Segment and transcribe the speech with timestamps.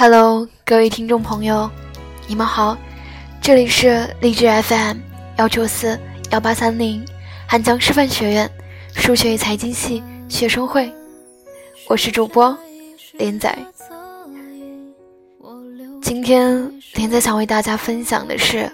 [0.00, 1.70] Hello，各位听众朋友，
[2.26, 2.74] 你们好，
[3.42, 4.96] 这里是励志 FM
[5.36, 6.00] 幺九四
[6.30, 7.04] 幺八三零
[7.46, 8.50] 汉江师范学院
[8.94, 10.90] 数学与财经系学生会，
[11.86, 12.56] 我是主播
[13.12, 13.54] 连仔。
[16.00, 18.72] 今天连仔想为大家分享的是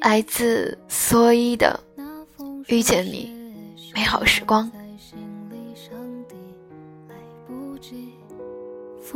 [0.00, 1.78] 来自蓑衣的
[2.66, 3.32] 《遇见你》，
[3.94, 4.68] 美好时光。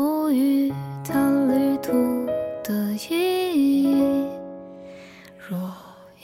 [0.00, 0.72] 赋予
[1.04, 1.92] 它旅途
[2.64, 4.24] 的意义。
[5.36, 5.60] 若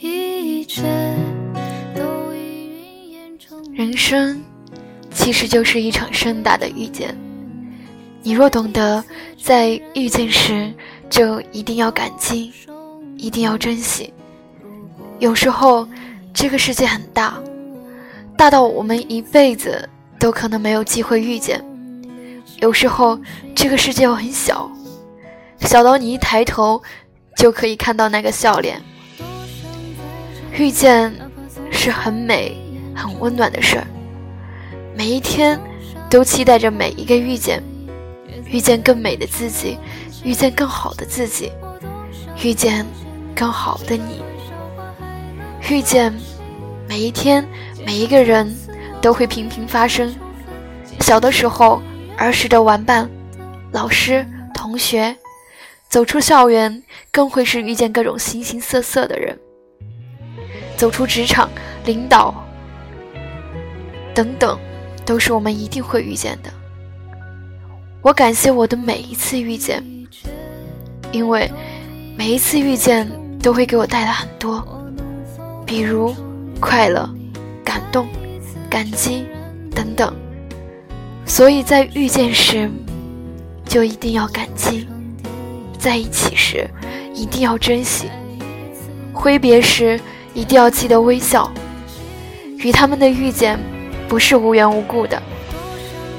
[0.01, 0.83] 一切
[1.95, 4.43] 都已云烟成人生
[5.13, 7.15] 其实就是一场盛大的遇见。
[8.23, 9.05] 你若懂得
[9.43, 10.73] 在遇见时
[11.11, 12.51] 就一定要感激，
[13.19, 14.11] 一定要珍惜。
[15.19, 15.87] 有时候
[16.33, 17.39] 这个世界很大，
[18.39, 19.87] 大到我们一辈子
[20.19, 21.63] 都可能没有机会遇见。
[22.61, 23.19] 有时候，
[23.55, 24.71] 这个世界很小，
[25.61, 26.83] 小到你一抬头
[27.37, 28.81] 就可以看到那个笑脸。
[30.57, 31.15] 遇见
[31.71, 32.57] 是很美、
[32.95, 33.87] 很温暖的事儿，
[34.97, 35.61] 每一天
[36.09, 37.63] 都期待着每一个遇见，
[38.47, 39.77] 遇见更美的自己，
[40.25, 41.53] 遇见更好的自己，
[42.43, 42.87] 遇见
[43.35, 44.23] 更好的你，
[45.69, 46.11] 遇见
[46.89, 47.47] 每一天
[47.85, 48.51] 每一个人
[49.03, 50.15] 都会频频发生。
[51.01, 51.83] 小的时候。
[52.17, 53.09] 儿时的玩伴、
[53.73, 55.15] 老师、同学，
[55.89, 59.37] 走出校园，更会是遇见各种形形色色的人；
[60.77, 61.49] 走出职场，
[61.85, 62.35] 领导
[64.15, 64.59] 等等，
[65.05, 66.51] 都是我们一定会遇见的。
[68.03, 69.83] 我感谢我的每一次遇见，
[71.13, 71.51] 因为
[72.17, 73.07] 每一次遇见
[73.43, 74.67] 都会给我带来很多，
[75.67, 76.15] 比如
[76.61, 77.09] 快乐、
[77.63, 78.09] 感动、
[78.71, 79.27] 感激
[79.75, 80.15] 等等。
[81.27, 82.71] 所以在遇见时，
[83.67, 84.87] 就一定要感激；
[85.77, 86.67] 在一起时，
[87.13, 88.07] 一定要珍惜；
[89.13, 90.01] 挥别时，
[90.33, 91.51] 一定要记得微笑。
[92.59, 93.59] 与他们的遇见，
[94.09, 95.21] 不是无缘无故的，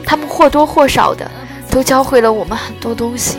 [0.05, 1.29] 他们或多或少的
[1.71, 3.37] 都教会了我们很多东西。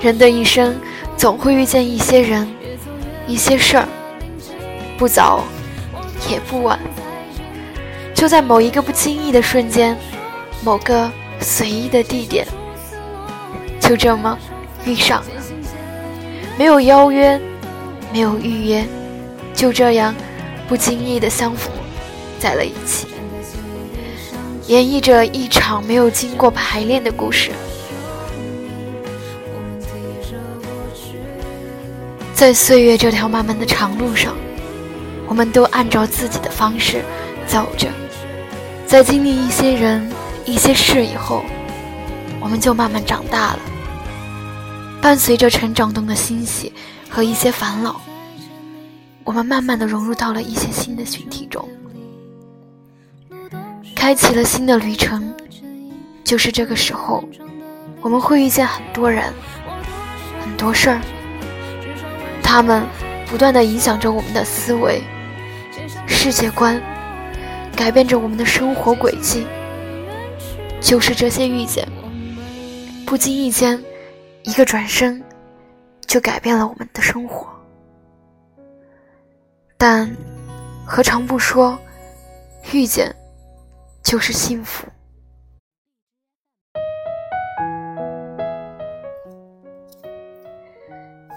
[0.00, 0.76] 人的一生，
[1.16, 2.46] 总会遇见一些人，
[3.26, 3.88] 一些事儿，
[4.98, 5.44] 不早，
[6.28, 6.78] 也不晚。
[8.20, 9.96] 就在某一个不经意的瞬间，
[10.62, 11.10] 某个
[11.40, 12.46] 随意的地点，
[13.80, 14.38] 就这么
[14.84, 15.28] 遇上了。
[16.58, 17.40] 没有邀约，
[18.12, 18.86] 没有预约，
[19.54, 20.14] 就这样
[20.68, 21.72] 不经意的相逢
[22.38, 23.06] 在了一起，
[24.66, 27.50] 演绎着一场没有经过排练的故事。
[32.34, 34.36] 在岁月这条漫漫的长路上，
[35.26, 37.02] 我们都按照自己的方式
[37.46, 37.88] 走着。
[38.90, 40.10] 在经历一些人、
[40.44, 41.44] 一些事以后，
[42.40, 43.60] 我们就慢慢长大了。
[45.00, 46.72] 伴随着成长中的欣喜
[47.08, 48.00] 和一些烦恼，
[49.22, 51.68] 我们慢慢的融入到了一些新的群体中，
[53.94, 55.32] 开启了新的旅程。
[56.24, 57.22] 就是这个时候，
[58.00, 59.32] 我们会遇见很多人、
[60.40, 61.00] 很多事儿，
[62.42, 62.84] 他们
[63.26, 65.00] 不断的影响着我们的思维、
[66.08, 66.82] 世界观。
[67.80, 69.46] 改变着我们的生活轨迹，
[70.82, 71.88] 就是这些遇见，
[73.06, 73.82] 不经意间，
[74.42, 75.24] 一个转身，
[76.06, 77.48] 就改变了我们的生活。
[79.78, 80.14] 但，
[80.84, 81.78] 何尝不说，
[82.70, 83.16] 遇见
[84.02, 84.86] 就是幸福？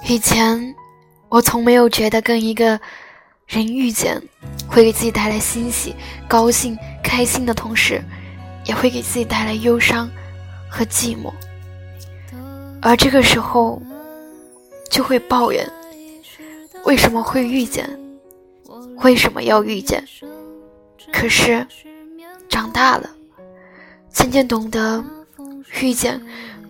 [0.10, 0.76] 以前，
[1.30, 2.78] 我从没有觉得跟一个。
[3.46, 4.20] 人遇见，
[4.74, 5.96] 会给自己带来欣喜、
[6.28, 8.04] 高兴、开心的同时，
[8.66, 10.10] 也会给自己带来忧伤
[10.68, 11.32] 和寂寞。
[12.82, 13.80] 而这个时候，
[14.90, 15.72] 就会抱怨：
[16.86, 17.88] 为什么会遇见？
[19.04, 20.04] 为什么要遇见？
[21.12, 21.68] 可是，
[22.50, 23.08] 长大了，
[24.12, 25.04] 渐渐懂得，
[25.82, 26.20] 遇见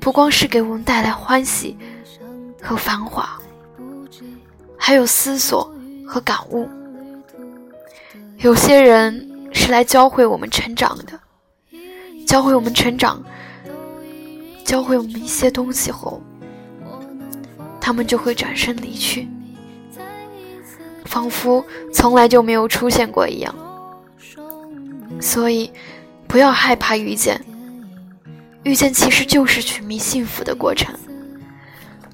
[0.01, 1.77] 不光是给我们带来欢喜
[2.61, 3.39] 和繁华，
[4.77, 5.73] 还有思索。
[6.05, 6.69] 和感悟，
[8.43, 11.17] 有些人是来教会我们成长的，
[12.27, 13.23] 教会我们成长，
[14.65, 16.21] 教会我们一些东西后，
[17.79, 19.29] 他们就会转身离去，
[21.05, 23.55] 仿佛从来就没有出现过一样。
[25.21, 25.71] 所以，
[26.27, 27.41] 不要害怕遇见，
[28.63, 30.93] 遇见其实就是寻觅幸福的过程。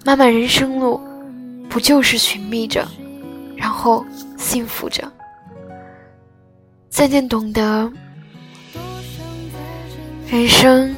[0.05, 1.01] 漫漫人生路，
[1.67, 2.87] 不就是寻觅着？
[3.55, 4.05] 然后
[4.37, 5.11] 幸福着，
[6.99, 7.89] 渐渐懂得，
[10.27, 10.93] 人生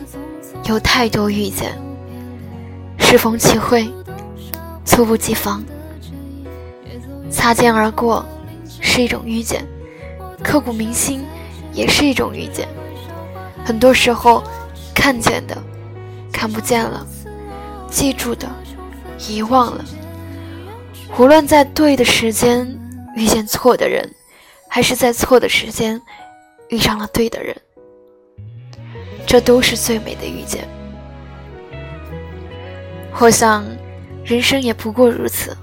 [0.65, 1.79] 有太多遇见，
[2.97, 3.87] 适逢其会，
[4.83, 5.63] 猝不及防，
[7.29, 8.25] 擦肩而过
[8.67, 9.63] 是一种遇见，
[10.43, 11.23] 刻骨铭心
[11.71, 12.67] 也是一种遇见。
[13.63, 14.43] 很多时候，
[14.95, 15.55] 看见的
[16.33, 17.05] 看不见了，
[17.91, 18.49] 记住的
[19.29, 19.85] 遗忘了。
[21.19, 22.67] 无论在对的时间
[23.15, 24.11] 遇见错的人，
[24.73, 26.01] 还是在错的时间
[26.69, 27.53] 遇上了对的人，
[29.27, 30.65] 这都是最美的遇见。
[33.19, 33.65] 我想，
[34.23, 35.57] 人生也不过如此。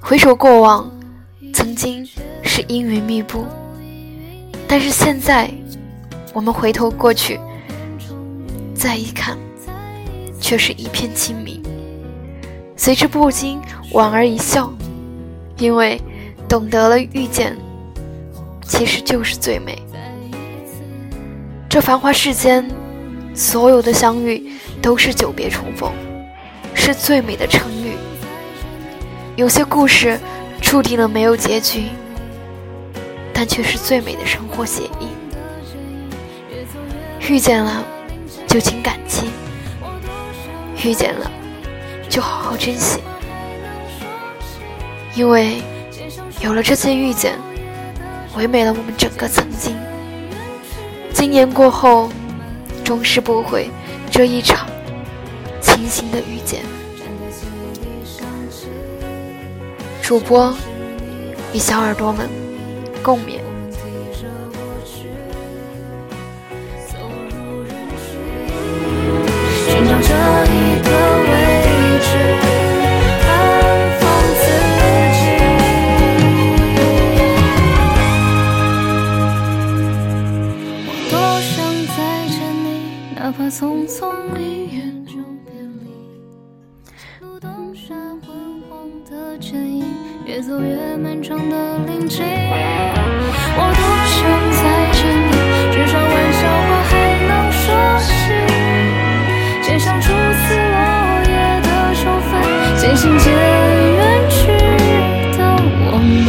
[0.00, 0.88] 回首过往，
[1.52, 2.08] 曾经
[2.44, 3.44] 是阴云密布，
[4.68, 5.50] 但是现在。
[6.32, 7.40] 我们回头过去，
[8.74, 9.38] 再一看，
[10.38, 11.62] 却是一片清明。
[12.76, 13.58] 随之不禁
[13.90, 14.70] 莞尔一笑，
[15.56, 15.98] 因为
[16.46, 17.56] 懂得了遇见，
[18.66, 19.80] 其实就是最美。
[21.68, 22.68] 这繁华世间，
[23.34, 25.92] 所有的相遇都是久别重逢，
[26.74, 27.92] 是最美的成语。
[29.36, 30.18] 有些故事
[30.60, 31.84] 注定了没有结局，
[33.32, 35.08] 但却是最美的生活写意。
[37.28, 37.84] 遇见了，
[38.46, 39.24] 就请感激；
[40.82, 41.30] 遇见了，
[42.08, 43.00] 就好好珍惜。
[45.14, 45.62] 因为
[46.40, 47.38] 有了这些遇见，
[48.36, 49.74] 唯美了我们整个曾经。
[51.12, 52.10] 今年过后，
[52.84, 53.70] 终是不悔
[54.10, 54.68] 这一场
[55.60, 56.62] 清新的遇见。
[60.02, 60.54] 主播
[61.52, 62.28] 与小耳朵们
[63.02, 63.40] 共勉。
[83.58, 85.14] 匆匆一眼就
[85.46, 85.48] 别
[85.80, 85.88] 离，
[87.18, 88.28] 不懂沙昏
[88.68, 89.82] 黄的剪影，
[90.26, 92.22] 越走越漫长的林径。
[93.56, 93.80] 我多
[94.12, 94.20] 想
[94.52, 94.60] 再
[94.92, 95.32] 见你，
[95.72, 96.92] 至少玩笑话还
[97.26, 97.64] 能说
[98.04, 98.06] 起。
[99.66, 100.12] 街上初次
[100.52, 100.76] 落
[101.24, 101.32] 叶
[101.62, 102.30] 的秋分，
[102.78, 104.36] 渐行渐远去
[105.38, 105.40] 的
[105.92, 106.28] 我们。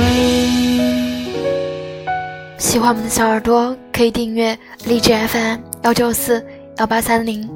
[2.57, 6.41] 喜欢我们的小耳朵，可以订阅荔枝 FM 幺九四。
[6.79, 7.47] 幺八三零，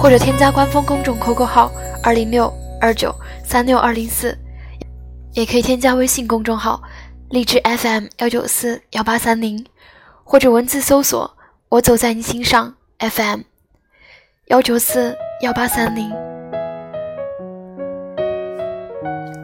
[0.00, 1.70] 或者添加官方公众 QQ 号
[2.02, 3.14] 二零六二九
[3.44, 4.36] 三六二零四，
[5.34, 6.82] 也可以添加微信公众号
[7.28, 9.64] 荔枝 FM 幺九四幺八三零，
[10.24, 11.30] 或者文字搜索
[11.68, 13.40] “我走在你心上 FM
[14.46, 16.10] 幺九四幺八三零”。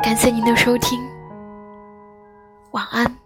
[0.03, 0.99] 感谢您的收听，
[2.71, 3.26] 晚安。